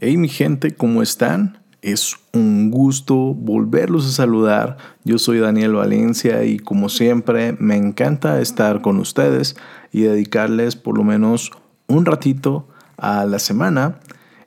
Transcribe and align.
Hey 0.00 0.16
mi 0.16 0.28
gente, 0.28 0.74
¿cómo 0.74 1.02
están? 1.02 1.58
Es 1.80 2.16
un 2.32 2.72
gusto 2.72 3.14
volverlos 3.14 4.04
a 4.08 4.10
saludar. 4.10 4.76
Yo 5.04 5.18
soy 5.18 5.38
Daniel 5.38 5.74
Valencia 5.74 6.42
y 6.42 6.58
como 6.58 6.88
siempre 6.88 7.54
me 7.60 7.76
encanta 7.76 8.40
estar 8.40 8.80
con 8.80 8.98
ustedes 8.98 9.54
y 9.92 10.00
dedicarles 10.00 10.74
por 10.74 10.98
lo 10.98 11.04
menos 11.04 11.52
un 11.86 12.06
ratito 12.06 12.66
a 12.96 13.24
la 13.24 13.38
semana 13.38 14.00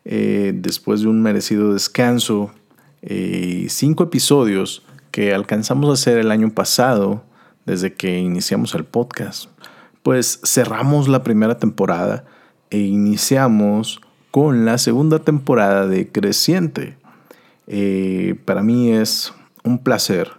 eh, 0.04 0.52
después 0.54 1.00
de 1.00 1.08
un 1.08 1.22
merecido 1.22 1.72
descanso. 1.72 2.52
Eh, 3.02 3.68
cinco 3.70 4.04
episodios 4.04 4.84
que 5.12 5.34
alcanzamos 5.34 5.90
a 5.90 5.94
hacer 5.94 6.18
el 6.18 6.30
año 6.30 6.52
pasado 6.52 7.24
desde 7.66 7.94
que 7.94 8.20
iniciamos 8.20 8.76
el 8.76 8.84
podcast. 8.84 9.46
Pues 10.04 10.42
cerramos 10.44 11.08
la 11.08 11.24
primera 11.24 11.58
temporada 11.58 12.26
e 12.70 12.80
iniciamos 12.80 14.02
con 14.32 14.66
la 14.66 14.78
segunda 14.78 15.20
temporada 15.20 15.88
de 15.88 16.10
Creciente. 16.10 16.98
Eh, 17.68 18.36
para 18.46 18.64
mí 18.64 18.92
es 18.92 19.34
un 19.64 19.80
placer 19.80 20.32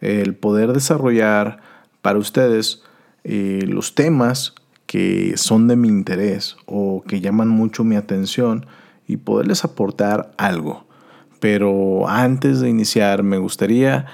el 0.00 0.34
poder 0.34 0.72
desarrollar 0.72 1.60
para 2.02 2.18
ustedes 2.18 2.82
eh, 3.24 3.64
los 3.66 3.94
temas 3.94 4.54
que 4.86 5.36
son 5.36 5.68
de 5.68 5.76
mi 5.76 5.88
interés 5.88 6.56
o 6.66 7.02
que 7.06 7.20
llaman 7.20 7.48
mucho 7.48 7.84
mi 7.84 7.96
atención 7.96 8.66
y 9.06 9.16
poderles 9.16 9.64
aportar 9.64 10.32
algo. 10.36 10.84
Pero 11.40 12.08
antes 12.08 12.60
de 12.60 12.68
iniciar 12.68 13.22
me 13.22 13.38
gustaría 13.38 14.06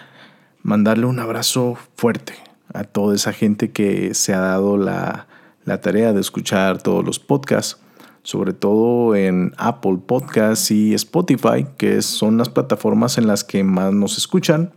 mandarle 0.62 1.06
un 1.06 1.18
abrazo 1.18 1.76
fuerte 1.96 2.34
a 2.72 2.84
toda 2.84 3.14
esa 3.14 3.32
gente 3.32 3.70
que 3.70 4.14
se 4.14 4.34
ha 4.34 4.40
dado 4.40 4.76
la, 4.76 5.26
la 5.64 5.80
tarea 5.80 6.12
de 6.12 6.20
escuchar 6.20 6.82
todos 6.82 7.04
los 7.04 7.18
podcasts 7.18 7.80
sobre 8.22 8.52
todo 8.52 9.14
en 9.14 9.52
Apple 9.56 9.98
Podcasts 10.06 10.70
y 10.70 10.94
Spotify, 10.94 11.66
que 11.76 12.02
son 12.02 12.38
las 12.38 12.48
plataformas 12.48 13.18
en 13.18 13.26
las 13.26 13.44
que 13.44 13.64
más 13.64 13.92
nos 13.92 14.18
escuchan. 14.18 14.72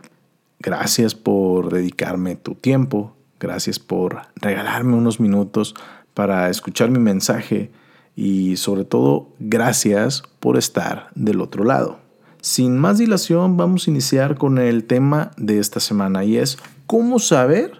Gracias 0.58 1.14
por 1.14 1.72
dedicarme 1.72 2.36
tu 2.36 2.54
tiempo, 2.54 3.16
gracias 3.40 3.78
por 3.78 4.22
regalarme 4.36 4.96
unos 4.96 5.20
minutos 5.20 5.74
para 6.14 6.48
escuchar 6.50 6.90
mi 6.90 6.98
mensaje 6.98 7.70
y 8.14 8.56
sobre 8.56 8.84
todo 8.84 9.30
gracias 9.38 10.22
por 10.40 10.56
estar 10.56 11.08
del 11.14 11.40
otro 11.40 11.64
lado. 11.64 11.98
Sin 12.40 12.76
más 12.78 12.98
dilación 12.98 13.56
vamos 13.56 13.86
a 13.86 13.90
iniciar 13.90 14.36
con 14.36 14.58
el 14.58 14.84
tema 14.84 15.30
de 15.36 15.58
esta 15.58 15.80
semana 15.80 16.24
y 16.24 16.38
es 16.38 16.58
cómo 16.86 17.18
saber 17.18 17.72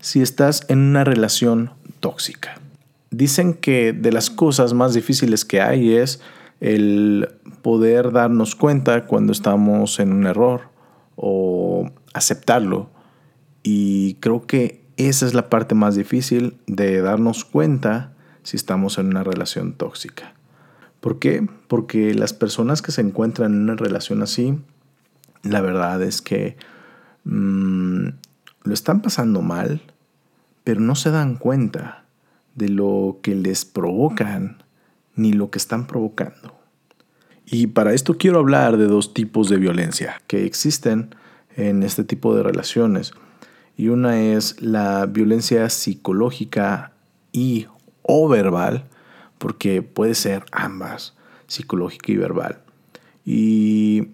si 0.00 0.22
estás 0.22 0.64
en 0.68 0.78
una 0.78 1.04
relación 1.04 1.70
tóxica 2.00 2.60
dicen 3.12 3.54
que 3.54 3.92
de 3.92 4.10
las 4.10 4.30
cosas 4.30 4.72
más 4.72 4.94
difíciles 4.94 5.44
que 5.44 5.60
hay 5.60 5.94
es 5.94 6.20
el 6.60 7.28
poder 7.60 8.10
darnos 8.10 8.56
cuenta 8.56 9.06
cuando 9.06 9.32
estamos 9.32 10.00
en 10.00 10.12
un 10.12 10.26
error 10.26 10.62
o 11.14 11.90
aceptarlo. 12.14 12.90
Y 13.62 14.14
creo 14.14 14.46
que 14.46 14.82
esa 14.96 15.26
es 15.26 15.34
la 15.34 15.48
parte 15.48 15.74
más 15.74 15.94
difícil 15.94 16.56
de 16.66 17.00
darnos 17.00 17.44
cuenta 17.44 18.14
si 18.42 18.56
estamos 18.56 18.98
en 18.98 19.06
una 19.06 19.22
relación 19.22 19.74
tóxica. 19.74 20.34
¿Por 21.00 21.18
qué? 21.18 21.46
Porque 21.68 22.14
las 22.14 22.32
personas 22.32 22.80
que 22.80 22.92
se 22.92 23.02
encuentran 23.02 23.52
en 23.52 23.62
una 23.62 23.76
relación 23.76 24.22
así, 24.22 24.58
la 25.42 25.60
verdad 25.60 26.02
es 26.02 26.22
que 26.22 26.56
mm, 27.24 28.08
lo 28.64 28.74
están 28.74 29.02
pasando 29.02 29.42
mal, 29.42 29.82
pero 30.64 30.80
no 30.80 30.94
se 30.94 31.10
dan 31.10 31.36
cuenta 31.36 32.01
de 32.54 32.68
lo 32.68 33.18
que 33.22 33.34
les 33.34 33.64
provocan 33.64 34.62
ni 35.14 35.32
lo 35.32 35.50
que 35.50 35.58
están 35.58 35.86
provocando. 35.86 36.54
Y 37.46 37.68
para 37.68 37.92
esto 37.92 38.16
quiero 38.16 38.38
hablar 38.38 38.76
de 38.76 38.86
dos 38.86 39.14
tipos 39.14 39.48
de 39.48 39.58
violencia 39.58 40.22
que 40.26 40.46
existen 40.46 41.14
en 41.56 41.82
este 41.82 42.04
tipo 42.04 42.34
de 42.34 42.42
relaciones. 42.42 43.12
Y 43.76 43.88
una 43.88 44.20
es 44.20 44.60
la 44.62 45.06
violencia 45.06 45.68
psicológica 45.68 46.92
y 47.32 47.66
o 48.02 48.28
verbal, 48.28 48.84
porque 49.38 49.82
puede 49.82 50.14
ser 50.14 50.44
ambas, 50.52 51.14
psicológica 51.46 52.12
y 52.12 52.16
verbal. 52.16 52.58
Y 53.24 54.08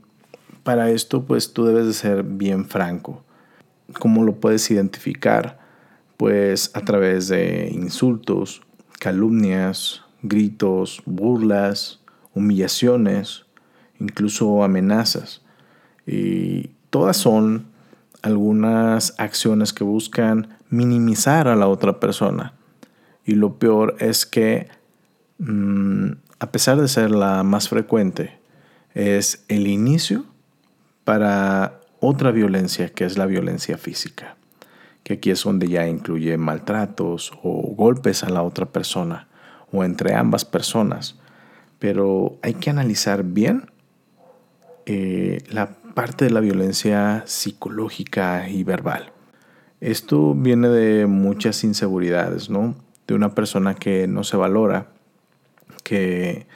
para 0.62 0.90
esto 0.90 1.24
pues 1.24 1.52
tú 1.52 1.64
debes 1.64 1.86
de 1.86 1.92
ser 1.92 2.22
bien 2.22 2.66
franco. 2.66 3.24
¿Cómo 3.98 4.24
lo 4.24 4.36
puedes 4.36 4.70
identificar? 4.70 5.58
Pues 6.18 6.72
a 6.74 6.80
través 6.80 7.28
de 7.28 7.70
insultos, 7.72 8.60
calumnias, 8.98 10.02
gritos, 10.20 11.00
burlas, 11.06 12.00
humillaciones, 12.34 13.46
incluso 14.00 14.64
amenazas. 14.64 15.42
Y 16.06 16.70
todas 16.90 17.16
son 17.16 17.66
algunas 18.22 19.14
acciones 19.18 19.72
que 19.72 19.84
buscan 19.84 20.56
minimizar 20.70 21.46
a 21.46 21.54
la 21.54 21.68
otra 21.68 22.00
persona. 22.00 22.52
Y 23.24 23.36
lo 23.36 23.54
peor 23.60 23.94
es 24.00 24.26
que, 24.26 24.66
mm, 25.38 26.10
a 26.40 26.50
pesar 26.50 26.80
de 26.80 26.88
ser 26.88 27.12
la 27.12 27.44
más 27.44 27.68
frecuente, 27.68 28.40
es 28.92 29.44
el 29.46 29.68
inicio 29.68 30.24
para 31.04 31.78
otra 32.00 32.32
violencia 32.32 32.88
que 32.88 33.04
es 33.04 33.16
la 33.16 33.26
violencia 33.26 33.78
física 33.78 34.37
que 35.08 35.14
aquí 35.14 35.30
es 35.30 35.42
donde 35.42 35.68
ya 35.68 35.88
incluye 35.88 36.36
maltratos 36.36 37.32
o 37.42 37.74
golpes 37.74 38.24
a 38.24 38.28
la 38.28 38.42
otra 38.42 38.66
persona 38.66 39.26
o 39.72 39.82
entre 39.82 40.14
ambas 40.14 40.44
personas. 40.44 41.18
Pero 41.78 42.38
hay 42.42 42.52
que 42.52 42.68
analizar 42.68 43.24
bien 43.24 43.70
eh, 44.84 45.42
la 45.48 45.70
parte 45.94 46.26
de 46.26 46.30
la 46.30 46.40
violencia 46.40 47.22
psicológica 47.24 48.50
y 48.50 48.64
verbal. 48.64 49.14
Esto 49.80 50.34
viene 50.34 50.68
de 50.68 51.06
muchas 51.06 51.64
inseguridades, 51.64 52.50
¿no? 52.50 52.74
De 53.06 53.14
una 53.14 53.34
persona 53.34 53.76
que 53.76 54.06
no 54.08 54.24
se 54.24 54.36
valora, 54.36 54.88
que 55.84 56.46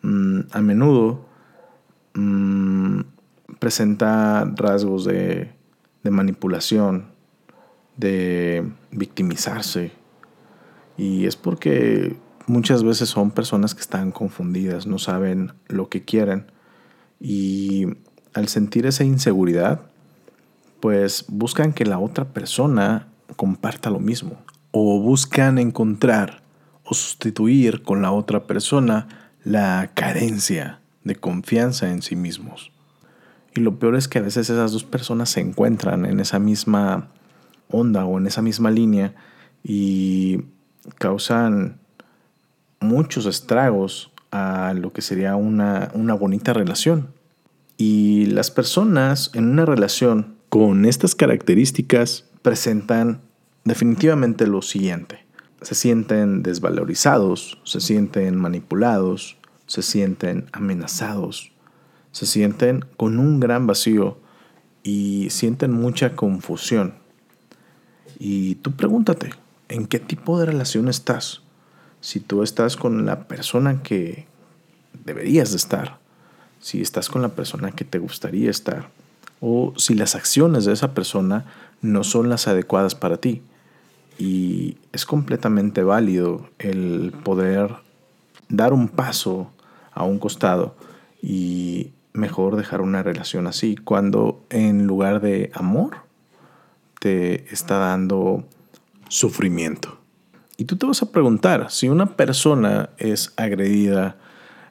mm, 0.00 0.40
a 0.52 0.60
menudo 0.62 1.26
mm, 2.14 3.00
presenta 3.58 4.50
rasgos 4.56 5.04
de, 5.04 5.52
de 6.02 6.10
manipulación, 6.10 7.19
de 8.00 8.66
victimizarse. 8.90 9.92
Y 10.96 11.26
es 11.26 11.36
porque 11.36 12.16
muchas 12.46 12.82
veces 12.82 13.08
son 13.08 13.30
personas 13.30 13.74
que 13.74 13.80
están 13.80 14.10
confundidas, 14.10 14.86
no 14.86 14.98
saben 14.98 15.52
lo 15.68 15.88
que 15.88 16.02
quieren. 16.02 16.50
Y 17.20 17.86
al 18.34 18.48
sentir 18.48 18.86
esa 18.86 19.04
inseguridad, 19.04 19.82
pues 20.80 21.26
buscan 21.28 21.72
que 21.72 21.84
la 21.84 21.98
otra 21.98 22.32
persona 22.32 23.08
comparta 23.36 23.90
lo 23.90 24.00
mismo. 24.00 24.42
O 24.72 25.00
buscan 25.00 25.58
encontrar 25.58 26.42
o 26.84 26.94
sustituir 26.94 27.82
con 27.82 28.02
la 28.02 28.12
otra 28.12 28.46
persona 28.46 29.08
la 29.44 29.92
carencia 29.94 30.80
de 31.04 31.16
confianza 31.16 31.90
en 31.90 32.02
sí 32.02 32.16
mismos. 32.16 32.72
Y 33.54 33.60
lo 33.60 33.78
peor 33.78 33.96
es 33.96 34.08
que 34.08 34.18
a 34.18 34.22
veces 34.22 34.48
esas 34.48 34.72
dos 34.72 34.84
personas 34.84 35.30
se 35.30 35.40
encuentran 35.40 36.04
en 36.04 36.20
esa 36.20 36.38
misma 36.38 37.08
onda 37.70 38.04
o 38.04 38.18
en 38.18 38.26
esa 38.26 38.42
misma 38.42 38.70
línea 38.70 39.14
y 39.62 40.42
causan 40.98 41.78
muchos 42.80 43.26
estragos 43.26 44.12
a 44.30 44.74
lo 44.74 44.92
que 44.92 45.02
sería 45.02 45.36
una, 45.36 45.90
una 45.94 46.14
bonita 46.14 46.52
relación. 46.52 47.08
Y 47.76 48.26
las 48.26 48.50
personas 48.50 49.30
en 49.34 49.48
una 49.48 49.64
relación 49.64 50.36
con 50.48 50.84
estas 50.84 51.14
características 51.14 52.26
presentan 52.42 53.20
definitivamente 53.64 54.46
lo 54.46 54.62
siguiente. 54.62 55.24
Se 55.62 55.74
sienten 55.74 56.42
desvalorizados, 56.42 57.58
se 57.64 57.80
sienten 57.80 58.36
manipulados, 58.36 59.36
se 59.66 59.82
sienten 59.82 60.46
amenazados, 60.52 61.52
se 62.12 62.26
sienten 62.26 62.84
con 62.96 63.18
un 63.18 63.40
gran 63.40 63.66
vacío 63.66 64.18
y 64.82 65.28
sienten 65.30 65.72
mucha 65.72 66.16
confusión. 66.16 66.94
Y 68.22 68.56
tú 68.56 68.72
pregúntate, 68.72 69.30
¿en 69.70 69.86
qué 69.86 69.98
tipo 69.98 70.38
de 70.38 70.44
relación 70.44 70.88
estás? 70.88 71.40
Si 72.02 72.20
tú 72.20 72.42
estás 72.42 72.76
con 72.76 73.06
la 73.06 73.26
persona 73.26 73.82
que 73.82 74.26
deberías 75.06 75.52
de 75.52 75.56
estar, 75.56 75.98
si 76.60 76.82
estás 76.82 77.08
con 77.08 77.22
la 77.22 77.30
persona 77.30 77.72
que 77.72 77.86
te 77.86 77.98
gustaría 77.98 78.50
estar, 78.50 78.90
o 79.40 79.72
si 79.78 79.94
las 79.94 80.14
acciones 80.14 80.66
de 80.66 80.74
esa 80.74 80.92
persona 80.92 81.46
no 81.80 82.04
son 82.04 82.28
las 82.28 82.46
adecuadas 82.46 82.94
para 82.94 83.16
ti. 83.16 83.40
Y 84.18 84.76
es 84.92 85.06
completamente 85.06 85.82
válido 85.82 86.50
el 86.58 87.14
poder 87.24 87.76
dar 88.50 88.74
un 88.74 88.90
paso 88.90 89.50
a 89.92 90.04
un 90.04 90.18
costado 90.18 90.76
y 91.22 91.92
mejor 92.12 92.56
dejar 92.56 92.82
una 92.82 93.02
relación 93.02 93.46
así, 93.46 93.76
cuando 93.76 94.44
en 94.50 94.86
lugar 94.86 95.22
de 95.22 95.50
amor 95.54 96.09
te 97.00 97.52
está 97.52 97.78
dando 97.78 98.46
sufrimiento. 99.08 99.98
Y 100.56 100.66
tú 100.66 100.76
te 100.76 100.86
vas 100.86 101.02
a 101.02 101.10
preguntar, 101.10 101.70
si 101.70 101.88
una 101.88 102.16
persona 102.16 102.90
es 102.98 103.32
agredida 103.36 104.18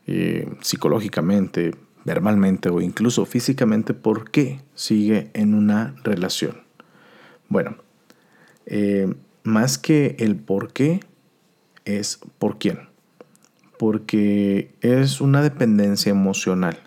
eh, 0.07 0.47
psicológicamente, 0.61 1.75
verbalmente 2.05 2.69
o 2.69 2.79
incluso 2.79 3.25
físicamente 3.25 3.93
por 3.93 4.31
qué 4.31 4.61
sigue 4.75 5.31
en 5.33 5.53
una 5.53 5.95
relación. 6.03 6.61
Bueno, 7.49 7.75
eh, 8.65 9.13
más 9.43 9.77
que 9.77 10.15
el 10.19 10.35
por 10.35 10.71
qué, 10.71 10.99
es 11.85 12.19
por 12.37 12.59
quién. 12.59 12.89
Porque 13.77 14.75
es 14.81 15.21
una 15.21 15.41
dependencia 15.41 16.11
emocional. 16.11 16.77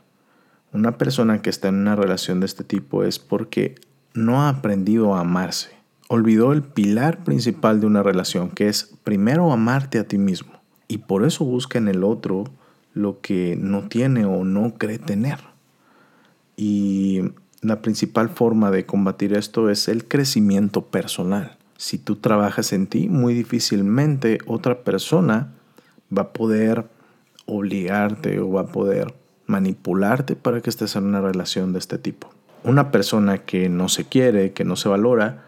Una 0.73 0.97
persona 0.97 1.43
que 1.43 1.51
está 1.51 1.69
en 1.69 1.77
una 1.77 1.97
relación 1.97 2.41
de 2.41 2.47
este 2.47 2.65
tipo 2.65 3.03
es 3.03 3.19
porque 3.19 3.75
no 4.15 4.43
ha 4.43 4.49
aprendido 4.49 5.15
a 5.15 5.21
amarse. 5.21 5.71
Olvidó 6.09 6.53
el 6.53 6.63
pilar 6.63 7.25
principal 7.25 7.81
de 7.81 7.87
una 7.87 8.03
relación, 8.03 8.51
que 8.51 8.69
es 8.69 8.95
primero 9.05 9.53
amarte 9.53 9.99
a 9.99 10.07
ti 10.07 10.19
mismo. 10.19 10.53
Y 10.89 10.99
por 10.99 11.25
eso 11.25 11.45
busca 11.45 11.79
en 11.79 11.89
el 11.89 12.05
otro 12.05 12.45
lo 12.93 13.21
que 13.21 13.57
no 13.59 13.89
tiene 13.89 14.27
o 14.27 14.45
no 14.45 14.75
cree 14.75 14.99
tener. 14.99 15.39
Y 16.57 17.23
la 17.63 17.81
principal 17.81 18.29
forma 18.29 18.71
de 18.71 18.85
combatir 18.85 19.33
esto 19.35 19.71
es 19.71 19.89
el 19.89 20.07
crecimiento 20.07 20.87
personal. 20.87 21.57
Si 21.77 21.99
tú 21.99 22.17
trabajas 22.17 22.73
en 22.73 22.87
ti, 22.87 23.09
muy 23.09 23.35
difícilmente 23.35 24.39
otra 24.47 24.85
persona 24.85 25.53
va 26.17 26.23
a 26.23 26.33
poder 26.33 26.87
obligarte 27.47 28.39
o 28.39 28.51
va 28.51 28.63
a 28.63 28.67
poder 28.67 29.15
manipularte 29.47 30.37
para 30.37 30.61
que 30.61 30.71
estés 30.71 30.95
en 30.97 31.05
una 31.05 31.21
relación 31.21 31.73
de 31.73 31.79
este 31.79 31.99
tipo. 31.99 32.31
Una 32.65 32.91
persona 32.91 33.39
que 33.39 33.69
no 33.69 33.89
se 33.89 34.05
quiere, 34.05 34.53
que 34.53 34.65
no 34.65 34.77
se 34.77 34.89
valora, 34.89 35.45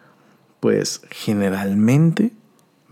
pues 0.61 1.03
generalmente 1.11 2.33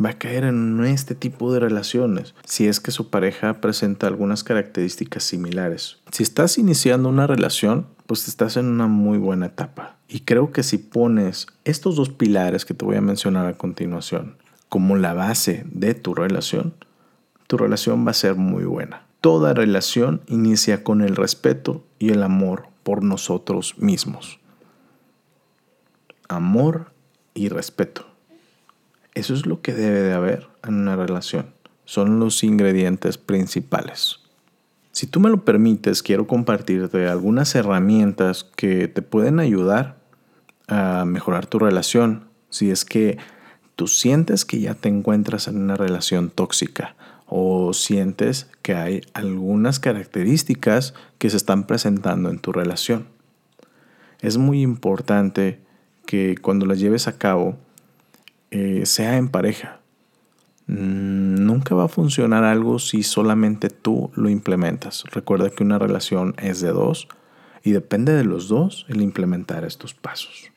va 0.04 0.10
a 0.10 0.18
caer 0.18 0.44
en 0.44 0.84
este 0.84 1.14
tipo 1.14 1.52
de 1.52 1.60
relaciones 1.60 2.34
si 2.44 2.66
es 2.66 2.80
que 2.80 2.90
su 2.90 3.10
pareja 3.10 3.60
presenta 3.60 4.06
algunas 4.06 4.44
características 4.44 5.24
similares. 5.24 5.98
Si 6.10 6.22
estás 6.22 6.58
iniciando 6.58 7.08
una 7.08 7.26
relación, 7.26 7.86
pues 8.06 8.28
estás 8.28 8.56
en 8.56 8.66
una 8.66 8.86
muy 8.86 9.18
buena 9.18 9.46
etapa. 9.46 9.96
Y 10.08 10.20
creo 10.20 10.52
que 10.52 10.62
si 10.62 10.78
pones 10.78 11.46
estos 11.64 11.96
dos 11.96 12.10
pilares 12.10 12.64
que 12.64 12.74
te 12.74 12.84
voy 12.84 12.96
a 12.96 13.00
mencionar 13.00 13.46
a 13.46 13.56
continuación 13.56 14.36
como 14.68 14.96
la 14.96 15.14
base 15.14 15.64
de 15.70 15.94
tu 15.94 16.14
relación, 16.14 16.74
tu 17.46 17.58
relación 17.58 18.06
va 18.06 18.12
a 18.12 18.14
ser 18.14 18.34
muy 18.34 18.64
buena. 18.64 19.06
Toda 19.20 19.54
relación 19.54 20.22
inicia 20.26 20.82
con 20.82 21.00
el 21.02 21.14
respeto 21.14 21.84
y 21.98 22.10
el 22.10 22.22
amor 22.22 22.71
por 22.82 23.02
nosotros 23.02 23.78
mismos. 23.78 24.40
Amor 26.28 26.92
y 27.34 27.48
respeto. 27.48 28.06
Eso 29.14 29.34
es 29.34 29.46
lo 29.46 29.60
que 29.60 29.74
debe 29.74 30.00
de 30.00 30.14
haber 30.14 30.48
en 30.66 30.74
una 30.74 30.96
relación. 30.96 31.54
Son 31.84 32.18
los 32.18 32.42
ingredientes 32.44 33.18
principales. 33.18 34.20
Si 34.92 35.06
tú 35.06 35.20
me 35.20 35.30
lo 35.30 35.44
permites, 35.44 36.02
quiero 36.02 36.26
compartirte 36.26 37.08
algunas 37.08 37.54
herramientas 37.54 38.44
que 38.56 38.88
te 38.88 39.02
pueden 39.02 39.40
ayudar 39.40 39.96
a 40.68 41.04
mejorar 41.04 41.46
tu 41.46 41.58
relación 41.58 42.28
si 42.50 42.70
es 42.70 42.84
que 42.84 43.18
tú 43.76 43.88
sientes 43.88 44.44
que 44.44 44.60
ya 44.60 44.74
te 44.74 44.88
encuentras 44.88 45.48
en 45.48 45.56
una 45.56 45.76
relación 45.76 46.30
tóxica 46.30 46.94
o 47.34 47.72
sientes 47.72 48.50
que 48.60 48.74
hay 48.74 49.00
algunas 49.14 49.80
características 49.80 50.92
que 51.16 51.30
se 51.30 51.38
están 51.38 51.66
presentando 51.66 52.28
en 52.28 52.38
tu 52.38 52.52
relación. 52.52 53.06
Es 54.20 54.36
muy 54.36 54.60
importante 54.60 55.58
que 56.04 56.36
cuando 56.42 56.66
las 56.66 56.78
lleves 56.78 57.08
a 57.08 57.16
cabo 57.16 57.56
eh, 58.50 58.84
sea 58.84 59.16
en 59.16 59.30
pareja. 59.30 59.80
Mm, 60.66 61.46
nunca 61.46 61.74
va 61.74 61.84
a 61.84 61.88
funcionar 61.88 62.44
algo 62.44 62.78
si 62.78 63.02
solamente 63.02 63.70
tú 63.70 64.10
lo 64.14 64.28
implementas. 64.28 65.04
Recuerda 65.10 65.48
que 65.48 65.64
una 65.64 65.78
relación 65.78 66.34
es 66.36 66.60
de 66.60 66.68
dos 66.68 67.08
y 67.64 67.72
depende 67.72 68.12
de 68.12 68.24
los 68.24 68.48
dos 68.48 68.84
el 68.90 69.00
implementar 69.00 69.64
estos 69.64 69.94
pasos. 69.94 70.50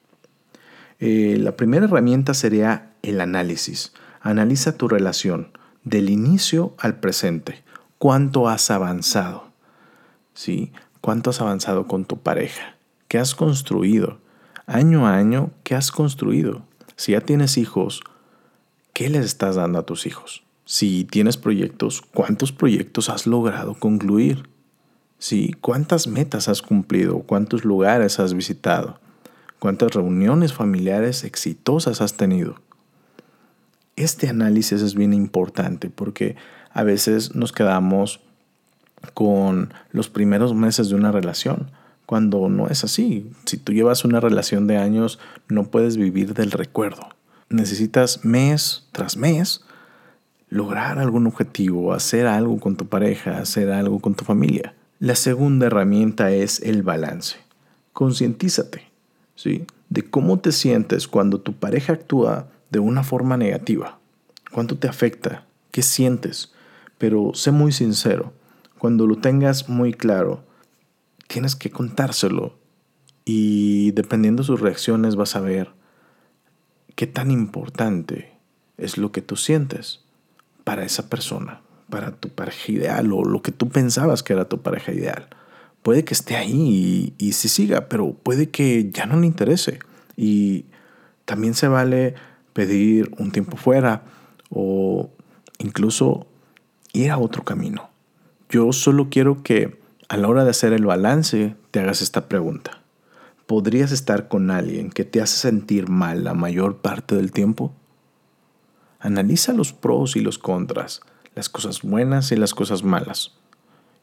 Eh, 1.00 1.38
la 1.40 1.56
primera 1.56 1.86
herramienta 1.86 2.34
sería 2.34 2.92
el 3.02 3.22
análisis. 3.22 3.94
Analiza 4.20 4.76
tu 4.76 4.90
relación 4.90 5.52
del 5.86 6.10
inicio 6.10 6.74
al 6.80 7.00
presente. 7.00 7.64
¿Cuánto 7.98 8.50
has 8.50 8.70
avanzado? 8.72 9.46
¿Sí? 10.34 10.74
¿Cuánto 11.00 11.30
has 11.30 11.40
avanzado 11.40 11.88
con 11.88 12.06
tu 12.06 12.18
pareja? 12.18 12.76
¿Qué 13.08 13.20
has 13.20 13.36
construido? 13.36 14.20
Año 14.66 15.08
a 15.08 15.16
año, 15.16 15.52
¿qué 15.64 15.76
has 15.76 15.92
construido? 15.92 16.64
Si 16.96 17.14
ya 17.14 17.22
tienes 17.22 17.58
hijos, 17.58 18.02
¿qué 18.94 19.10
les 19.10 19.26
estás 19.26 19.56
dando 19.56 19.80
a 19.80 19.86
tus 19.86 20.08
hijos? 20.08 20.44
Si 20.66 21.06
tienes 21.06 21.38
proyectos, 21.38 22.02
¿cuántos 22.02 22.52
proyectos 22.52 23.10
has 23.10 23.28
logrado 23.28 23.76
concluir? 23.76 24.50
¿Sí? 25.20 25.56
¿Cuántas 25.62 26.08
metas 26.08 26.50
has 26.50 26.64
cumplido? 26.64 27.20
¿Cuántos 27.20 27.64
lugares 27.64 28.20
has 28.20 28.34
visitado? 28.34 29.00
¿Cuántas 29.60 29.94
reuniones 29.94 30.54
familiares 30.54 31.24
exitosas 31.24 32.02
has 32.02 32.18
tenido? 32.18 32.56
Este 33.96 34.28
análisis 34.28 34.82
es 34.82 34.96
bien 34.96 35.14
importante 35.14 35.90
porque 35.90 36.36
a 36.72 36.84
veces 36.84 37.36
nos 37.36 37.54
quedamos 37.54 38.20
con 39.14 39.74
los 39.92 40.10
primeros 40.10 40.54
meses 40.54 40.90
de 40.90 40.96
una 40.96 41.12
relación, 41.12 41.72
cuando 42.06 42.50
no 42.50 42.68
es 42.68 42.84
así. 42.84 43.32
Si 43.46 43.58
tú 43.58 43.72
llevas 43.72 44.06
una 44.06 44.20
relación 44.20 44.68
de 44.68 44.78
años, 44.78 45.20
no 45.48 45.66
puedes 45.66 45.98
vivir 45.98 46.34
del 46.34 46.52
recuerdo. 46.52 47.10
Necesitas 47.50 48.26
mes 48.26 48.88
tras 48.92 49.18
mes 49.18 49.64
lograr 50.50 51.00
algún 51.00 51.28
objetivo, 51.28 51.94
hacer 51.94 52.28
algo 52.28 52.60
con 52.60 52.76
tu 52.76 52.88
pareja, 52.88 53.40
hacer 53.40 53.72
algo 53.72 54.00
con 54.00 54.16
tu 54.16 54.26
familia. 54.26 54.74
La 55.00 55.16
segunda 55.16 55.68
herramienta 55.68 56.32
es 56.32 56.62
el 56.62 56.84
balance. 56.84 57.38
Concientízate, 57.94 58.84
¿sí? 59.36 59.66
De 59.90 60.04
cómo 60.04 60.40
te 60.40 60.52
sientes 60.52 61.08
cuando 61.08 61.40
tu 61.40 61.54
pareja 61.54 61.94
actúa 61.94 62.48
de 62.70 62.80
una 62.80 63.04
forma 63.04 63.38
negativa. 63.38 64.00
¿Cuánto 64.52 64.78
te 64.78 64.88
afecta? 64.88 65.46
¿Qué 65.72 65.82
sientes? 65.82 66.54
Pero 66.98 67.32
sé 67.34 67.52
muy 67.52 67.72
sincero. 67.72 68.34
Cuando 68.78 69.08
lo 69.08 69.18
tengas 69.18 69.70
muy 69.70 69.94
claro, 69.94 70.44
tienes 71.28 71.56
que 71.56 71.70
contárselo. 71.70 72.58
Y 73.26 73.92
dependiendo 73.92 74.44
de 74.44 74.48
sus 74.48 74.62
reacciones 74.62 75.16
vas 75.16 75.36
a 75.36 75.42
ver 75.42 75.72
qué 76.96 77.08
tan 77.08 77.32
importante 77.32 78.32
es 78.78 78.98
lo 78.98 79.12
que 79.12 79.22
tú 79.22 79.36
sientes 79.36 80.02
para 80.64 80.86
esa 80.86 81.10
persona, 81.10 81.62
para 81.90 82.12
tu 82.12 82.30
pareja 82.30 82.72
ideal 82.72 83.12
o 83.12 83.24
lo 83.24 83.42
que 83.42 83.52
tú 83.52 83.70
pensabas 83.70 84.24
que 84.24 84.34
era 84.34 84.48
tu 84.48 84.62
pareja 84.62 84.92
ideal. 84.92 85.28
Puede 85.82 86.04
que 86.04 86.14
esté 86.14 86.36
ahí 86.36 87.14
y, 87.18 87.26
y 87.28 87.34
siga, 87.34 87.88
pero 87.90 88.14
puede 88.14 88.50
que 88.50 88.90
ya 88.92 89.06
no 89.06 89.20
le 89.20 89.28
interese. 89.28 89.80
Y 90.18 90.66
también 91.26 91.54
se 91.54 91.68
vale 91.68 92.16
pedir 92.56 93.14
un 93.18 93.32
tiempo 93.32 93.58
fuera 93.58 94.04
o 94.50 95.10
incluso 95.60 96.26
ir 96.94 97.12
a 97.12 97.18
otro 97.18 97.44
camino. 97.44 97.90
Yo 98.50 98.72
solo 98.72 99.10
quiero 99.10 99.44
que 99.44 99.78
a 100.08 100.16
la 100.16 100.30
hora 100.30 100.46
de 100.46 100.52
hacer 100.52 100.72
el 100.72 100.86
balance 100.86 101.58
te 101.72 101.82
hagas 101.82 102.02
esta 102.02 102.30
pregunta. 102.30 102.82
¿Podrías 103.46 103.92
estar 103.92 104.30
con 104.30 104.52
alguien 104.52 104.90
que 104.90 105.04
te 105.04 105.22
hace 105.22 105.36
sentir 105.36 105.90
mal 105.90 106.24
la 106.24 106.34
mayor 106.34 106.78
parte 106.78 107.16
del 107.16 107.34
tiempo? 107.34 107.74
Analiza 109.02 109.52
los 109.52 109.74
pros 109.74 110.16
y 110.16 110.22
los 110.22 110.40
contras, 110.40 111.02
las 111.36 111.50
cosas 111.50 111.82
buenas 111.82 112.32
y 112.32 112.38
las 112.38 112.54
cosas 112.54 112.86
malas. 112.86 113.34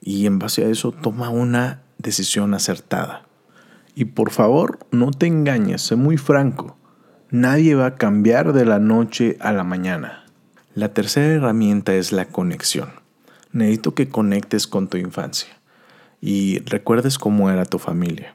Y 0.02 0.26
en 0.26 0.38
base 0.38 0.62
a 0.62 0.68
eso 0.68 0.92
toma 0.92 1.30
una 1.30 1.80
decisión 1.96 2.52
acertada. 2.52 3.24
Y 3.94 4.04
por 4.04 4.30
favor, 4.30 4.78
no 4.90 5.10
te 5.10 5.26
engañes, 5.26 5.80
sé 5.80 5.96
muy 5.96 6.18
franco. 6.18 6.76
Nadie 7.32 7.74
va 7.74 7.86
a 7.86 7.94
cambiar 7.94 8.52
de 8.52 8.66
la 8.66 8.78
noche 8.78 9.38
a 9.40 9.52
la 9.52 9.64
mañana. 9.64 10.26
La 10.74 10.92
tercera 10.92 11.32
herramienta 11.32 11.94
es 11.94 12.12
la 12.12 12.26
conexión. 12.26 12.90
Necesito 13.52 13.94
que 13.94 14.10
conectes 14.10 14.66
con 14.66 14.86
tu 14.86 14.98
infancia 14.98 15.48
y 16.20 16.58
recuerdes 16.66 17.16
cómo 17.16 17.48
era 17.48 17.64
tu 17.64 17.78
familia. 17.78 18.34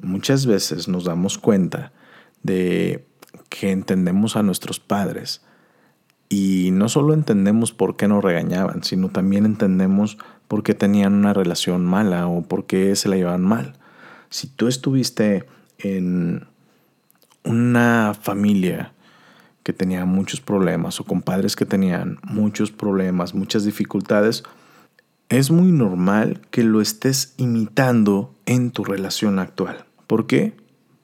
Muchas 0.00 0.46
veces 0.46 0.86
nos 0.86 1.02
damos 1.02 1.36
cuenta 1.36 1.90
de 2.44 3.04
que 3.48 3.72
entendemos 3.72 4.36
a 4.36 4.44
nuestros 4.44 4.78
padres 4.78 5.42
y 6.28 6.70
no 6.70 6.88
solo 6.88 7.14
entendemos 7.14 7.72
por 7.72 7.96
qué 7.96 8.06
nos 8.06 8.22
regañaban, 8.22 8.84
sino 8.84 9.08
también 9.08 9.46
entendemos 9.46 10.16
por 10.46 10.62
qué 10.62 10.74
tenían 10.74 11.14
una 11.14 11.34
relación 11.34 11.84
mala 11.84 12.28
o 12.28 12.42
por 12.42 12.66
qué 12.66 12.94
se 12.94 13.08
la 13.08 13.16
llevaban 13.16 13.42
mal. 13.42 13.72
Si 14.30 14.46
tú 14.46 14.68
estuviste 14.68 15.44
en 15.78 16.51
una 17.44 18.14
familia 18.20 18.92
que 19.62 19.72
tenía 19.72 20.04
muchos 20.04 20.40
problemas 20.40 21.00
o 21.00 21.04
con 21.04 21.22
padres 21.22 21.56
que 21.56 21.66
tenían 21.66 22.18
muchos 22.22 22.70
problemas, 22.70 23.34
muchas 23.34 23.64
dificultades, 23.64 24.42
es 25.28 25.50
muy 25.50 25.72
normal 25.72 26.40
que 26.50 26.62
lo 26.62 26.80
estés 26.80 27.34
imitando 27.38 28.34
en 28.44 28.70
tu 28.70 28.84
relación 28.84 29.38
actual. 29.38 29.86
¿Por 30.06 30.26
qué? 30.26 30.54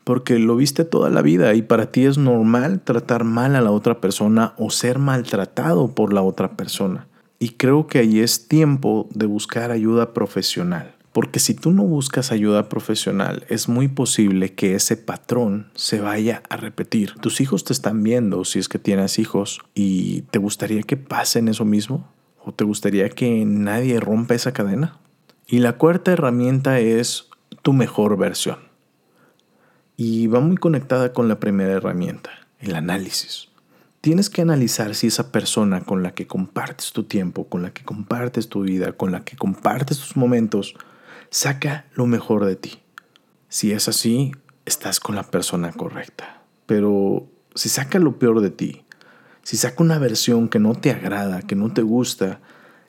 Porque 0.05 0.39
lo 0.39 0.57
viste 0.57 0.85
toda 0.85 1.09
la 1.11 1.23
vida 1.23 1.55
y 1.55 1.63
para 1.63 1.93
ti 1.93 2.05
es 2.05 2.19
normal 2.19 2.81
tratar 2.81 3.25
mal 3.25 3.57
a 3.57 3.61
la 3.61 3.71
otra 3.71 4.01
persona 4.01 4.55
o 4.59 4.71
ser 4.71 4.99
maltratado 4.99 5.95
por 5.95 6.13
la 6.13 6.23
otra 6.23 6.57
persona. 6.57 7.07
Y 7.39 7.51
creo 7.51 7.87
que 7.87 8.01
ahí 8.01 8.21
es 8.21 8.49
tiempo 8.49 9.09
de 9.15 9.27
buscar 9.27 9.71
ayuda 9.71 10.13
profesional. 10.13 10.98
Porque 11.19 11.41
si 11.41 11.53
tú 11.55 11.73
no 11.73 11.83
buscas 11.83 12.31
ayuda 12.31 12.69
profesional, 12.69 13.45
es 13.49 13.69
muy 13.69 13.89
posible 13.89 14.55
que 14.55 14.77
ese 14.77 14.97
patrón 14.97 15.69
se 15.75 16.01
vaya 16.01 16.45
a 16.49 16.57
repetir. 16.57 17.15
Tus 17.15 17.41
hijos 17.41 17.65
te 17.65 17.73
están 17.73 18.05
viendo 18.05 18.45
si 18.45 18.61
es 18.61 18.69
que 18.69 18.79
tienes 18.79 19.19
hijos 19.19 19.59
y 19.75 20.23
te 20.31 20.39
gustaría 20.39 20.81
que 20.85 20.97
pasen 20.97 21.49
eso 21.49 21.65
mismo. 21.65 22.09
¿O 22.45 22.53
te 22.53 22.63
gustaría 22.63 23.09
que 23.09 23.45
nadie 23.45 23.99
rompa 23.99 24.37
esa 24.37 24.53
cadena? 24.53 25.01
Y 25.49 25.59
la 25.59 25.73
cuarta 25.73 26.13
herramienta 26.13 26.79
es 26.79 27.27
tu 27.63 27.73
mejor 27.73 28.17
versión. 28.17 28.59
Y 29.97 30.29
va 30.29 30.39
muy 30.39 30.57
conectada 30.57 31.13
con 31.13 31.27
la 31.27 31.41
primera 31.41 31.73
herramienta, 31.73 32.31
el 32.61 32.77
análisis. 32.77 33.49
Tienes 34.03 34.31
que 34.31 34.43
analizar 34.43 34.95
si 34.95 35.09
esa 35.09 35.33
persona 35.33 35.81
con 35.81 36.05
la 36.05 36.13
que 36.13 36.29
compartes 36.29 36.93
tu 36.93 37.03
tiempo, 37.03 37.49
con 37.49 37.63
la 37.63 37.73
que 37.73 37.83
compartes 37.83 38.49
tu 38.49 38.61
vida, 38.61 38.93
con 38.93 39.11
la 39.11 39.25
que 39.25 39.37
compartes 39.37 39.99
tus 39.99 40.17
momentos, 40.17 40.77
saca 41.31 41.87
lo 41.95 42.07
mejor 42.07 42.45
de 42.45 42.57
ti. 42.57 42.81
Si 43.49 43.73
es 43.73 43.89
así, 43.89 44.33
estás 44.67 45.01
con 45.01 45.15
la 45.15 45.25
persona 45.25 45.73
correcta. 45.73 46.43
Pero 46.67 47.27
si 47.55 47.69
saca 47.69 47.99
lo 47.99 48.19
peor 48.19 48.41
de 48.41 48.51
ti, 48.51 48.85
si 49.43 49.57
saca 49.57 49.83
una 49.83 49.99
versión 49.99 50.49
que 50.49 50.59
no 50.59 50.75
te 50.75 50.91
agrada, 50.91 51.43
que 51.43 51.57
no 51.57 51.73
te 51.73 51.83
gusta, 51.83 52.41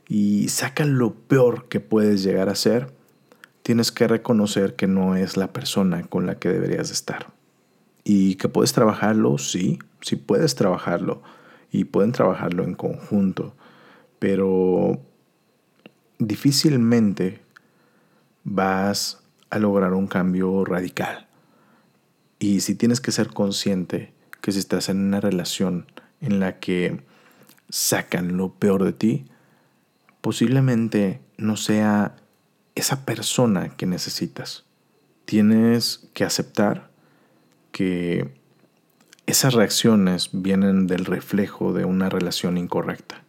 y 0.08 0.50
saca 0.50 0.86
lo 0.86 1.14
peor 1.14 1.68
que 1.70 1.80
puedes 1.80 2.24
llegar 2.24 2.50
a 2.50 2.56
ser, 2.56 2.92
tienes 3.64 3.92
que 3.92 4.08
reconocer 4.08 4.76
que 4.76 4.88
no 4.88 5.16
es 5.16 5.38
la 5.38 5.54
persona 5.54 6.04
con 6.04 6.26
la 6.26 6.40
que 6.40 6.50
deberías 6.50 6.92
estar. 6.92 7.32
Y 8.04 8.36
que 8.36 8.50
puedes 8.50 8.74
trabajarlo, 8.74 9.38
sí, 9.38 9.80
sí 10.02 10.16
puedes 10.16 10.56
trabajarlo. 10.56 11.22
Y 11.72 11.84
pueden 11.86 12.12
trabajarlo 12.12 12.64
en 12.64 12.74
conjunto. 12.74 13.56
Pero 14.18 15.00
difícilmente 16.18 17.40
vas 18.50 19.24
a 19.52 19.60
lograr 19.60 19.94
un 19.94 20.08
cambio 20.08 20.66
radical. 20.66 21.28
Y 22.40 22.62
si 22.62 22.76
tienes 22.76 23.00
que 23.00 23.12
ser 23.12 23.28
consciente 23.30 24.14
que 24.42 24.52
si 24.52 24.60
estás 24.60 24.90
en 24.90 24.98
una 24.98 25.22
relación 25.22 25.86
en 26.20 26.40
la 26.40 26.60
que 26.60 27.02
sacan 27.70 28.38
lo 28.38 28.54
peor 28.54 28.84
de 28.84 28.94
ti, 28.94 29.26
posiblemente 30.22 31.22
no 31.38 31.58
sea 31.58 32.16
esa 32.76 33.06
persona 33.06 33.70
que 33.76 33.86
necesitas. 33.86 34.66
Tienes 35.26 36.10
que 36.14 36.24
aceptar 36.24 36.90
que 37.72 38.34
esas 39.28 39.54
reacciones 39.54 40.30
vienen 40.32 40.88
del 40.88 41.06
reflejo 41.06 41.72
de 41.72 41.86
una 41.86 42.10
relación 42.10 42.58
incorrecta. 42.58 43.24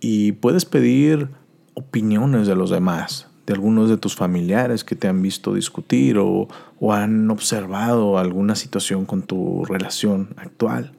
Y 0.00 0.32
puedes 0.32 0.64
pedir 0.64 1.28
opiniones 1.74 2.46
de 2.46 2.56
los 2.56 2.70
demás, 2.70 3.28
de 3.46 3.52
algunos 3.52 3.90
de 3.90 3.96
tus 3.96 4.16
familiares 4.16 4.84
que 4.84 4.96
te 4.96 5.08
han 5.08 5.20
visto 5.20 5.54
discutir 5.54 6.18
o, 6.18 6.48
o, 6.80 6.92
han 6.92 7.30
observado 7.30 8.18
alguna 8.18 8.54
situación 8.54 9.04
con 9.04 9.22
tu 9.22 9.64
relación 9.64 10.30
actual. 10.36 10.92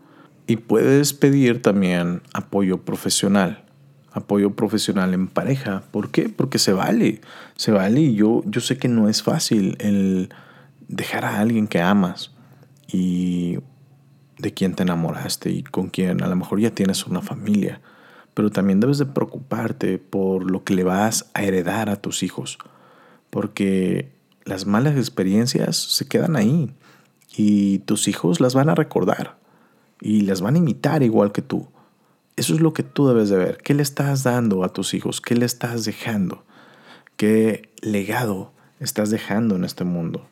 Y 0.48 0.58
puedes 0.58 1.14
pedir 1.14 1.62
también 1.62 2.22
apoyo 2.34 2.82
profesional 2.82 3.66
apoyo 4.16 4.56
profesional 4.56 5.14
en 5.14 5.28
pareja. 5.28 5.84
¿Por 5.92 6.10
qué? 6.10 6.30
Porque 6.30 6.58
se 6.58 6.72
vale, 6.72 7.20
se 7.58 7.72
vale 7.72 8.00
y 8.00 8.16
yo, 8.16 8.44
yo 8.46 8.62
sé 8.62 8.78
que 8.78 8.88
no 8.88 9.10
es 9.10 9.22
fácil 9.22 9.76
el 9.80 10.30
dejar 10.88 11.26
a 11.26 11.40
alguien 11.40 11.68
que 11.68 11.82
amas 11.82 12.32
y 12.88 13.58
de 14.38 14.54
quien 14.54 14.74
te 14.74 14.84
enamoraste 14.84 15.52
y 15.52 15.64
con 15.64 15.90
quien 15.90 16.24
a 16.24 16.28
lo 16.28 16.36
mejor 16.38 16.62
ya 16.62 16.72
tienes 16.72 17.06
una 17.06 17.22
familia, 17.22 17.82
pero 18.36 18.52
también 18.52 18.80
debes 18.80 19.00
de 19.00 19.08
preocuparte 19.08 19.98
por 19.98 20.52
lo 20.52 20.64
que 20.64 20.76
le 20.76 20.84
vas 20.84 21.32
a 21.34 21.42
heredar 21.42 21.90
a 21.90 21.96
tus 21.96 22.22
hijos, 22.22 22.60
porque 23.32 24.12
las 24.44 24.68
malas 24.68 24.96
experiencias 24.98 25.78
se 25.78 26.08
quedan 26.08 26.36
ahí 26.36 26.72
y 27.36 27.80
tus 27.80 28.08
hijos 28.08 28.40
las 28.40 28.54
van 28.54 28.70
a 28.70 28.76
recordar 28.76 29.38
y 30.00 30.22
las 30.22 30.42
van 30.42 30.56
a 30.56 30.60
imitar 30.60 31.02
igual 31.02 31.32
que 31.32 31.42
tú. 31.42 31.68
Eso 32.36 32.54
es 32.54 32.60
lo 32.60 32.74
que 32.74 32.84
tú 32.84 33.08
debes 33.08 33.30
de 33.30 33.38
ver. 33.38 33.58
¿Qué 33.64 33.74
le 33.74 33.82
estás 33.82 34.24
dando 34.24 34.66
a 34.66 34.74
tus 34.74 34.94
hijos? 34.94 35.22
¿Qué 35.22 35.36
le 35.36 35.46
estás 35.46 35.86
dejando? 35.86 36.44
¿Qué 37.16 37.70
legado 37.82 38.52
estás 38.82 39.10
dejando 39.10 39.56
en 39.56 39.64
este 39.64 39.86
mundo? 39.86 40.28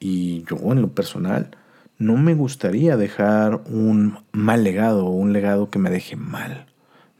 Y 0.00 0.42
yo 0.44 0.56
en 0.72 0.82
lo 0.82 0.88
personal 0.88 1.56
no 1.98 2.16
me 2.16 2.34
gustaría 2.34 2.96
dejar 2.96 3.60
un 3.66 4.18
mal 4.32 4.64
legado 4.64 5.06
o 5.06 5.10
un 5.10 5.32
legado 5.32 5.70
que 5.70 5.78
me 5.78 5.90
deje 5.90 6.16
mal. 6.16 6.66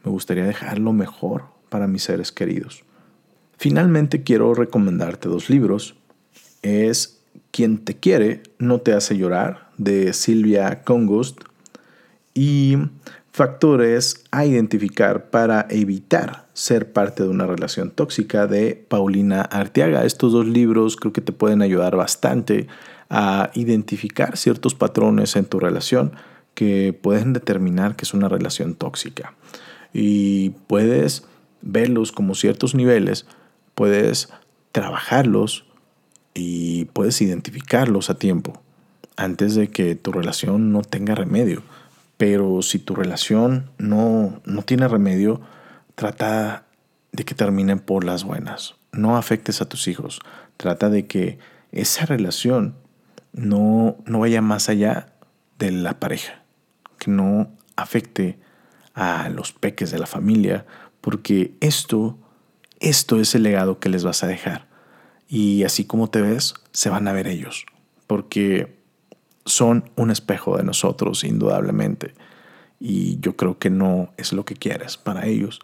Me 0.03 0.11
gustaría 0.11 0.43
dejarlo 0.43 0.93
mejor 0.93 1.45
para 1.69 1.87
mis 1.87 2.03
seres 2.03 2.31
queridos. 2.31 2.83
Finalmente 3.57 4.23
quiero 4.23 4.53
recomendarte 4.53 5.29
dos 5.29 5.49
libros. 5.49 5.95
Es 6.61 7.21
Quien 7.51 7.79
te 7.79 7.97
quiere 7.97 8.43
no 8.59 8.79
te 8.79 8.93
hace 8.93 9.17
llorar 9.17 9.69
de 9.77 10.13
Silvia 10.13 10.83
Congost 10.83 11.41
y 12.33 12.77
Factores 13.33 14.25
a 14.31 14.45
identificar 14.45 15.29
para 15.29 15.65
evitar 15.69 16.49
ser 16.51 16.91
parte 16.91 17.23
de 17.23 17.29
una 17.29 17.47
relación 17.47 17.89
tóxica 17.89 18.45
de 18.45 18.85
Paulina 18.89 19.41
Arteaga. 19.41 20.03
Estos 20.03 20.33
dos 20.33 20.45
libros 20.45 20.97
creo 20.97 21.13
que 21.13 21.21
te 21.21 21.31
pueden 21.31 21.61
ayudar 21.61 21.95
bastante 21.95 22.67
a 23.09 23.49
identificar 23.53 24.35
ciertos 24.35 24.75
patrones 24.75 25.37
en 25.37 25.45
tu 25.45 25.61
relación 25.61 26.11
que 26.55 26.91
pueden 27.01 27.31
determinar 27.31 27.95
que 27.95 28.03
es 28.03 28.13
una 28.13 28.27
relación 28.27 28.75
tóxica. 28.75 29.33
Y 29.93 30.51
puedes 30.67 31.23
verlos 31.61 32.11
como 32.11 32.35
ciertos 32.35 32.75
niveles, 32.75 33.25
puedes 33.75 34.29
trabajarlos 34.71 35.65
y 36.33 36.85
puedes 36.85 37.21
identificarlos 37.21 38.09
a 38.09 38.17
tiempo 38.17 38.61
antes 39.17 39.55
de 39.55 39.69
que 39.69 39.95
tu 39.95 40.11
relación 40.11 40.71
no 40.71 40.81
tenga 40.81 41.15
remedio. 41.15 41.63
Pero 42.17 42.61
si 42.61 42.79
tu 42.79 42.95
relación 42.95 43.69
no, 43.77 44.41
no 44.45 44.61
tiene 44.61 44.87
remedio, 44.87 45.41
trata 45.95 46.65
de 47.11 47.25
que 47.25 47.35
terminen 47.35 47.79
por 47.79 48.03
las 48.03 48.23
buenas. 48.23 48.75
No 48.91 49.17
afectes 49.17 49.61
a 49.61 49.65
tus 49.65 49.87
hijos. 49.87 50.19
Trata 50.57 50.89
de 50.89 51.07
que 51.07 51.39
esa 51.71 52.05
relación 52.05 52.75
no, 53.33 53.97
no 54.05 54.19
vaya 54.19 54.41
más 54.41 54.69
allá 54.69 55.13
de 55.57 55.71
la 55.71 55.99
pareja. 55.99 56.43
Que 56.99 57.11
no 57.11 57.49
afecte 57.75 58.37
a 58.93 59.29
los 59.29 59.53
peques 59.53 59.91
de 59.91 59.99
la 59.99 60.05
familia. 60.05 60.65
Porque 61.01 61.53
esto, 61.59 62.17
esto 62.79 63.19
es 63.19 63.35
el 63.35 63.43
legado 63.43 63.79
que 63.79 63.89
les 63.89 64.03
vas 64.03 64.23
a 64.23 64.27
dejar. 64.27 64.67
Y 65.27 65.63
así 65.63 65.85
como 65.85 66.09
te 66.09 66.21
ves, 66.21 66.53
se 66.71 66.89
van 66.89 67.07
a 67.07 67.13
ver 67.13 67.27
ellos. 67.27 67.65
Porque 68.07 68.75
son 69.45 69.89
un 69.95 70.11
espejo 70.11 70.57
de 70.57 70.63
nosotros, 70.63 71.23
indudablemente. 71.23 72.13
Y 72.79 73.19
yo 73.19 73.35
creo 73.35 73.57
que 73.57 73.69
no 73.69 74.11
es 74.17 74.33
lo 74.33 74.45
que 74.45 74.55
quieres 74.55 74.97
para 74.97 75.25
ellos. 75.27 75.59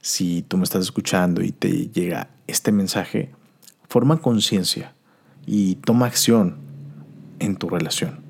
Si 0.00 0.42
tú 0.42 0.56
me 0.56 0.64
estás 0.64 0.82
escuchando 0.82 1.42
y 1.42 1.52
te 1.52 1.88
llega 1.88 2.28
este 2.46 2.72
mensaje, 2.72 3.30
forma 3.88 4.20
conciencia 4.20 4.94
y 5.46 5.76
toma 5.76 6.06
acción 6.06 6.56
en 7.38 7.56
tu 7.56 7.68
relación. 7.68 8.25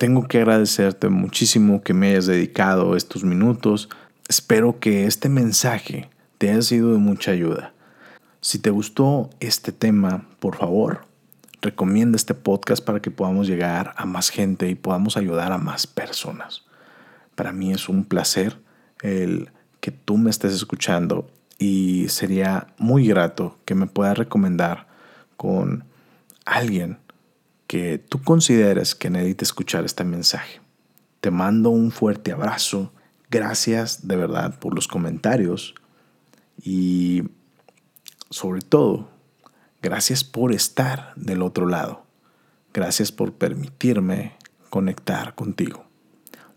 Tengo 0.00 0.28
que 0.28 0.38
agradecerte 0.38 1.10
muchísimo 1.10 1.82
que 1.82 1.92
me 1.92 2.08
hayas 2.08 2.24
dedicado 2.24 2.96
estos 2.96 3.22
minutos. 3.22 3.90
Espero 4.30 4.80
que 4.80 5.04
este 5.04 5.28
mensaje 5.28 6.08
te 6.38 6.48
haya 6.48 6.62
sido 6.62 6.94
de 6.94 6.98
mucha 6.98 7.32
ayuda. 7.32 7.74
Si 8.40 8.58
te 8.58 8.70
gustó 8.70 9.28
este 9.40 9.72
tema, 9.72 10.26
por 10.38 10.56
favor, 10.56 11.02
recomienda 11.60 12.16
este 12.16 12.32
podcast 12.32 12.82
para 12.82 13.00
que 13.00 13.10
podamos 13.10 13.46
llegar 13.46 13.92
a 13.94 14.06
más 14.06 14.30
gente 14.30 14.70
y 14.70 14.74
podamos 14.74 15.18
ayudar 15.18 15.52
a 15.52 15.58
más 15.58 15.86
personas. 15.86 16.64
Para 17.34 17.52
mí 17.52 17.70
es 17.70 17.90
un 17.90 18.04
placer 18.04 18.56
el 19.02 19.50
que 19.80 19.90
tú 19.90 20.16
me 20.16 20.30
estés 20.30 20.54
escuchando 20.54 21.30
y 21.58 22.06
sería 22.08 22.68
muy 22.78 23.06
grato 23.06 23.58
que 23.66 23.74
me 23.74 23.86
puedas 23.86 24.16
recomendar 24.16 24.88
con 25.36 25.84
alguien 26.46 26.96
que 27.70 27.98
tú 27.98 28.20
consideres 28.20 28.96
que 28.96 29.10
necesite 29.10 29.44
escuchar 29.44 29.84
este 29.84 30.02
mensaje. 30.02 30.60
Te 31.20 31.30
mando 31.30 31.70
un 31.70 31.92
fuerte 31.92 32.32
abrazo. 32.32 32.92
Gracias 33.30 34.08
de 34.08 34.16
verdad 34.16 34.58
por 34.58 34.74
los 34.74 34.88
comentarios 34.88 35.76
y 36.60 37.22
sobre 38.28 38.60
todo 38.62 39.08
Gracias 39.82 40.24
por 40.24 40.52
estar 40.52 41.14
del 41.16 41.40
otro 41.40 41.66
lado. 41.66 42.04
Gracias 42.74 43.12
por 43.12 43.32
permitirme 43.32 44.34
conectar 44.68 45.34
contigo. 45.34 45.86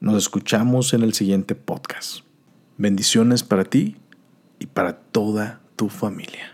Nos 0.01 0.17
escuchamos 0.17 0.93
en 0.93 1.03
el 1.03 1.13
siguiente 1.13 1.55
podcast. 1.55 2.25
Bendiciones 2.77 3.43
para 3.43 3.63
ti 3.63 3.95
y 4.59 4.65
para 4.65 4.97
toda 4.97 5.61
tu 5.77 5.87
familia. 5.87 6.52